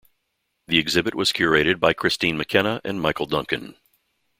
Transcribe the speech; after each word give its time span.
The 0.67 0.79
exhibit 0.79 1.13
was 1.13 1.31
curated 1.31 1.79
by 1.79 1.93
Kristine 1.93 2.35
McKenna 2.35 2.81
and 2.83 2.99
Michael 2.99 3.27
Duncan. 3.27 3.75